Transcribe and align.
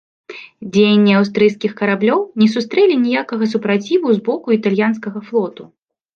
Дзеянні 0.77 1.11
аўстрыйскіх 1.19 1.75
караблёў 1.81 2.19
не 2.43 2.47
сустрэлі 2.55 2.95
ніякага 3.05 3.43
супраціву 3.53 4.07
з 4.19 4.25
боку 4.33 4.47
італьянскага 4.59 5.19
флоту. 5.31 5.63